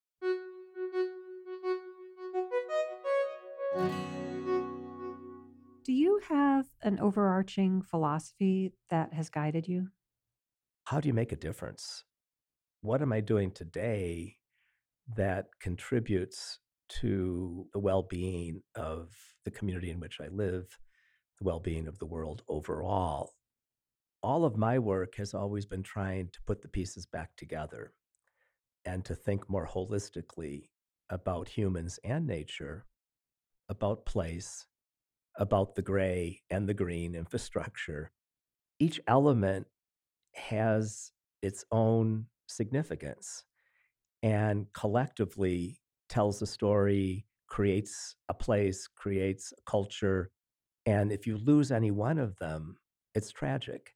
Do 5.83 5.93
you 5.93 6.19
have 6.27 6.65
an 6.81 6.99
overarching 6.99 7.83
philosophy 7.83 8.73
that 8.89 9.13
has 9.13 9.29
guided 9.29 9.67
you? 9.67 9.89
How 10.85 10.99
do 10.99 11.07
you 11.07 11.13
make 11.13 11.31
a 11.31 11.35
difference? 11.35 12.03
What 12.81 13.01
am 13.01 13.11
I 13.11 13.19
doing 13.19 13.51
today 13.51 14.37
that 15.17 15.47
contributes 15.59 16.59
to 17.01 17.67
the 17.73 17.79
well 17.79 18.03
being 18.03 18.61
of 18.73 19.09
the 19.43 19.51
community 19.51 19.91
in 19.91 19.99
which 19.99 20.21
I 20.21 20.29
live, 20.29 20.77
the 21.39 21.43
well 21.43 21.59
being 21.59 21.89
of 21.89 21.99
the 21.99 22.05
world 22.05 22.41
overall? 22.47 23.33
All 24.23 24.45
of 24.45 24.55
my 24.55 24.79
work 24.79 25.15
has 25.15 25.33
always 25.33 25.65
been 25.65 25.83
trying 25.83 26.29
to 26.29 26.41
put 26.47 26.61
the 26.61 26.69
pieces 26.69 27.05
back 27.05 27.35
together 27.35 27.91
and 28.85 29.03
to 29.03 29.13
think 29.13 29.49
more 29.49 29.67
holistically 29.67 30.69
about 31.09 31.49
humans 31.49 31.99
and 32.05 32.25
nature, 32.25 32.85
about 33.67 34.05
place, 34.05 34.67
about 35.37 35.75
the 35.75 35.81
gray 35.81 36.43
and 36.49 36.67
the 36.67 36.73
green 36.73 37.13
infrastructure. 37.23 38.13
Each 38.79 39.01
element 39.05 39.67
has 40.33 41.11
its 41.41 41.65
own 41.73 42.27
significance 42.49 43.45
and 44.23 44.65
collectively 44.73 45.79
tells 46.09 46.41
a 46.41 46.47
story, 46.47 47.25
creates 47.47 48.15
a 48.27 48.33
place, 48.33 48.87
creates 48.87 49.53
a 49.57 49.61
culture. 49.69 50.31
And 50.85 51.11
if 51.11 51.25
you 51.27 51.37
lose 51.37 51.71
any 51.71 51.91
one 51.91 52.17
of 52.17 52.35
them, 52.37 52.77
it's 53.15 53.31
tragic. 53.31 53.95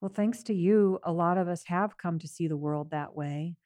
Well, 0.00 0.12
thanks 0.14 0.42
to 0.44 0.54
you, 0.54 0.98
a 1.04 1.12
lot 1.12 1.38
of 1.38 1.48
us 1.48 1.64
have 1.66 1.96
come 1.96 2.18
to 2.18 2.28
see 2.28 2.46
the 2.46 2.56
world 2.56 2.90
that 2.90 3.14
way. 3.14 3.56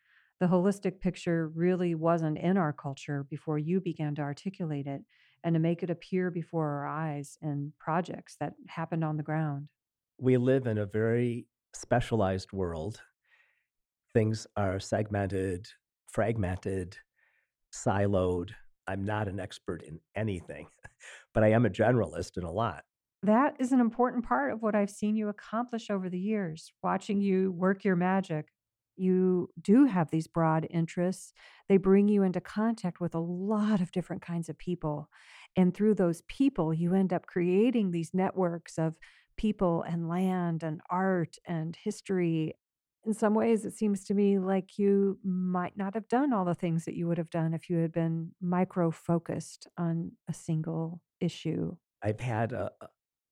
The 0.41 0.47
holistic 0.47 1.01
picture 1.01 1.49
really 1.49 1.97
wasn't 1.97 2.38
in 2.38 2.57
our 2.57 2.73
culture 2.73 3.27
before 3.29 3.59
you 3.59 3.81
began 3.81 4.14
to 4.17 4.23
articulate 4.23 4.87
it 4.87 5.03
and 5.43 5.55
to 5.55 5.59
make 5.59 5.83
it 5.83 5.91
appear 5.91 6.31
before 6.31 6.69
our 6.69 6.87
eyes 6.87 7.38
in 7.43 7.73
projects 7.79 8.37
that 8.38 8.53
happened 8.69 9.05
on 9.05 9.17
the 9.17 9.23
ground. 9.23 9.69
We 10.21 10.37
live 10.37 10.67
in 10.67 10.79
a 10.79 10.87
very 10.87 11.47
specialized 11.75 12.53
world. 12.53 13.01
Things 14.14 14.47
are 14.57 14.81
segmented, 14.81 15.68
fragmented, 16.07 16.97
siloed. 17.73 18.51
I'm 18.87 19.05
not 19.05 19.29
an 19.29 19.38
expert 19.38 19.83
in 19.83 20.01
anything, 20.16 20.66
but 21.35 21.44
I 21.44 21.49
am 21.49 21.66
a 21.66 21.71
generalist 21.71 22.37
in 22.37 22.44
a 22.44 22.53
lot. 22.53 22.85
That 23.23 23.57
is 23.59 23.73
an 23.73 23.81
important 23.81 24.25
part 24.25 24.53
of 24.53 24.62
what 24.62 24.75
I've 24.75 24.90
seen 24.90 25.16
you 25.16 25.29
accomplish 25.29 25.90
over 25.90 26.09
the 26.09 26.18
years, 26.18 26.73
watching 26.83 27.21
you 27.21 27.51
work 27.51 27.85
your 27.85 27.97
magic. 27.97 28.47
You 28.97 29.51
do 29.61 29.87
have 29.87 30.11
these 30.11 30.27
broad 30.27 30.66
interests. 30.71 31.33
They 31.68 31.77
bring 31.77 32.09
you 32.09 32.23
into 32.23 32.40
contact 32.40 33.01
with 33.01 33.14
a 33.14 33.21
lot 33.21 33.81
of 33.81 33.92
different 33.92 34.23
kinds 34.23 34.49
of 34.49 34.59
people. 34.59 35.09
And 35.57 35.75
through 35.75 35.94
those 35.94 36.23
people, 36.29 36.73
you 36.73 36.94
end 36.94 37.12
up 37.12 37.27
creating 37.27 37.90
these 37.90 38.14
networks 38.14 38.79
of 38.79 38.97
people 39.37 39.83
and 39.83 40.09
land 40.09 40.62
and 40.62 40.81
art 40.90 41.37
and 41.47 41.77
history. 41.77 42.55
In 43.06 43.14
some 43.14 43.34
ways, 43.34 43.64
it 43.64 43.72
seems 43.72 44.04
to 44.04 44.14
me 44.14 44.38
like 44.38 44.78
you 44.78 45.18
might 45.24 45.76
not 45.76 45.94
have 45.94 46.08
done 46.08 46.32
all 46.32 46.44
the 46.44 46.54
things 46.54 46.84
that 46.84 46.94
you 46.94 47.06
would 47.08 47.18
have 47.18 47.30
done 47.30 47.54
if 47.54 47.70
you 47.70 47.78
had 47.78 47.92
been 47.92 48.32
micro 48.40 48.90
focused 48.90 49.66
on 49.78 50.12
a 50.28 50.34
single 50.34 51.00
issue. 51.20 51.76
I've 52.02 52.20
had 52.20 52.52
a, 52.52 52.70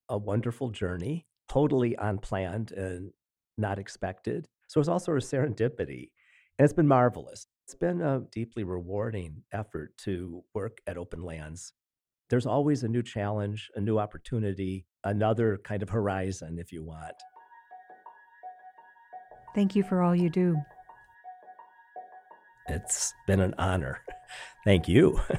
a 0.08 0.16
wonderful 0.16 0.70
journey, 0.70 1.26
totally 1.48 1.94
unplanned 1.98 2.72
and 2.72 3.10
not 3.58 3.78
expected. 3.78 4.48
So 4.68 4.80
it's 4.80 4.88
also 4.88 5.12
a 5.12 5.16
serendipity, 5.16 6.10
and 6.58 6.64
it's 6.64 6.72
been 6.72 6.88
marvelous. 6.88 7.46
It's 7.66 7.74
been 7.74 8.00
a 8.00 8.22
deeply 8.32 8.64
rewarding 8.64 9.42
effort 9.52 9.96
to 9.98 10.42
work 10.54 10.78
at 10.86 10.96
Openlands. 10.96 11.72
There's 12.30 12.46
always 12.46 12.82
a 12.82 12.88
new 12.88 13.02
challenge, 13.02 13.70
a 13.76 13.80
new 13.80 13.98
opportunity, 13.98 14.86
another 15.04 15.58
kind 15.64 15.82
of 15.82 15.90
horizon, 15.90 16.58
if 16.58 16.72
you 16.72 16.82
want. 16.82 17.14
Thank 19.56 19.74
you 19.74 19.82
for 19.82 20.02
all 20.02 20.14
you 20.14 20.28
do. 20.28 20.62
It's 22.68 23.14
been 23.26 23.40
an 23.40 23.54
honor. 23.58 24.02
Thank 24.64 24.86
you. 24.86 25.18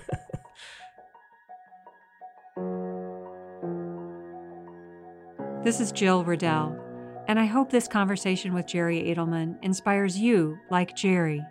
This 5.63 5.81
is 5.81 5.91
Jill 5.91 6.23
Riddell, 6.23 6.79
and 7.27 7.37
I 7.37 7.43
hope 7.43 7.69
this 7.69 7.89
conversation 7.89 8.53
with 8.53 8.67
Jerry 8.67 9.13
Adelmann 9.13 9.61
inspires 9.61 10.17
you, 10.17 10.57
like 10.69 10.95
Jerry, 10.95 11.43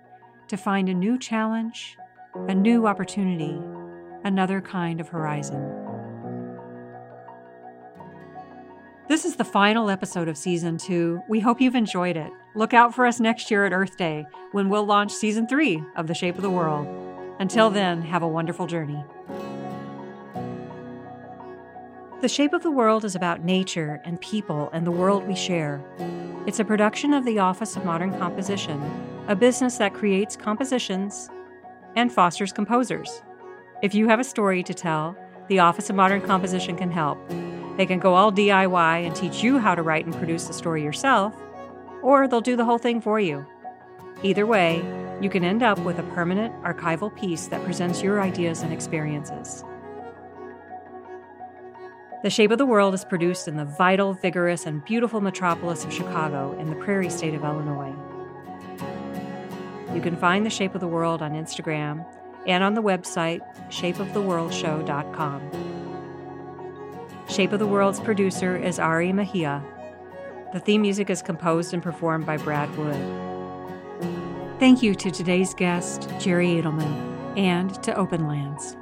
to 0.48 0.57
find 0.57 0.88
a 0.88 0.94
new 0.94 1.18
challenge, 1.18 1.98
a 2.48 2.55
new 2.55 2.87
opportunity, 2.87 3.61
another 4.24 4.62
kind 4.62 5.02
of 5.02 5.09
horizon. 5.09 5.61
This 9.07 9.26
is 9.26 9.37
the 9.37 9.44
final 9.44 9.90
episode 9.90 10.29
of 10.29 10.38
season 10.38 10.79
two. 10.79 11.20
We 11.29 11.40
hope 11.40 11.61
you've 11.61 11.74
enjoyed 11.74 12.16
it. 12.16 12.33
Look 12.57 12.73
out 12.73 12.95
for 12.95 13.05
us 13.05 13.21
next 13.21 13.51
year 13.51 13.66
at 13.66 13.75
Earth 13.75 13.99
Day 13.99 14.25
when 14.53 14.71
we'll 14.71 14.87
launch 14.87 15.12
season 15.12 15.47
three 15.47 15.85
of 15.95 16.07
The 16.07 16.14
Shape 16.14 16.37
of 16.37 16.42
the 16.42 16.49
World. 16.49 16.88
Until 17.38 17.69
then, 17.69 18.01
have 18.01 18.23
a 18.23 18.29
wonderful 18.29 18.66
journey. 18.66 19.05
The 22.23 22.31
Shape 22.31 22.55
of 22.55 22.62
the 22.62 22.71
World 22.71 23.05
is 23.05 23.14
about 23.14 23.45
nature 23.45 24.01
and 24.07 24.19
people 24.23 24.71
and 24.73 24.87
the 24.87 24.90
world 24.90 25.29
we 25.29 25.37
share. 25.37 25.85
It's 26.47 26.59
a 26.59 26.64
production 26.64 27.12
of 27.12 27.27
the 27.27 27.38
Office 27.38 27.77
of 27.77 27.85
Modern 27.85 28.19
Composition, 28.19 28.83
a 29.29 29.37
business 29.37 29.77
that 29.77 29.92
creates 29.92 30.35
compositions 30.35 31.29
and 31.95 32.11
fosters 32.11 32.55
composers. 32.55 33.21
If 33.83 33.95
you 33.95 34.09
have 34.09 34.19
a 34.19 34.25
story 34.25 34.62
to 34.62 34.73
tell, 34.73 35.14
the 35.49 35.59
Office 35.59 35.90
of 35.90 35.97
Modern 35.97 36.23
Composition 36.23 36.75
can 36.75 36.90
help. 36.90 37.19
They 37.77 37.85
can 37.85 37.99
go 37.99 38.14
all 38.14 38.33
DIY 38.33 39.07
and 39.07 39.14
teach 39.14 39.42
you 39.42 39.59
how 39.59 39.75
to 39.75 39.83
write 39.83 40.07
and 40.07 40.14
produce 40.14 40.47
the 40.47 40.55
story 40.55 40.83
yourself, 40.83 41.35
or 42.07 42.29
they'll 42.29 42.40
do 42.40 42.55
the 42.55 42.64
whole 42.64 42.79
thing 42.79 43.01
for 43.01 43.19
you. 43.19 43.45
Either 44.23 44.47
way, 44.47 44.77
you 45.21 45.29
can 45.29 45.42
end 45.42 45.64
up 45.64 45.77
with 45.81 45.99
a 45.99 46.05
permanent 46.05 46.55
archival 46.62 47.12
piece 47.16 47.49
that 47.49 47.64
presents 47.64 48.01
your 48.01 48.23
ideas 48.23 48.62
and 48.62 48.73
experiences. 48.73 49.64
The 52.23 52.31
Shape 52.31 52.53
of 52.53 52.59
the 52.59 52.66
World 52.66 52.95
is 52.95 53.05
produced 53.05 53.49
in 53.49 53.57
the 53.57 53.64
vital, 53.64 54.12
vigorous, 54.12 54.66
and 54.66 54.85
beautiful 54.85 55.21
metropolis 55.21 55.85
of 55.85 55.92
Chicago 55.92 56.57
in 56.61 56.71
the 56.71 56.77
prairie 56.77 57.11
state 57.11 57.35
of 57.35 57.42
Illinois. 57.42 57.92
You 59.92 60.01
can 60.01 60.16
find 60.16 60.47
The 60.47 60.51
Shape 60.51 60.77
of 60.77 60.81
the 60.81 60.87
World 60.87 61.23
on 61.23 61.33
Instagram 61.33 62.07
and 62.47 62.62
on 62.62 62.75
the 62.75 62.83
website 62.83 63.40
shapeoftheworldshow.com. 63.71 65.51
Shape 67.29 67.51
of 67.51 67.59
the 67.59 67.66
World's 67.66 67.99
producer 67.99 68.57
is 68.57 68.79
Ari 68.79 69.12
Mejia. 69.12 69.61
The 70.52 70.61
theme 70.61 70.82
music 70.82 71.11
is 71.11 71.22
composed 71.22 71.74
and 71.74 71.82
performed 71.82 72.24
by 72.24 72.37
Brad 72.37 72.74
Wood. 72.76 72.94
Thank 74.61 74.82
you 74.82 74.94
to 74.94 75.11
today's 75.11 75.52
guest, 75.54 76.09
Jerry 76.20 76.48
Adelmann, 76.50 77.37
and 77.37 77.74
to 77.82 77.92
Openlands. 77.92 78.76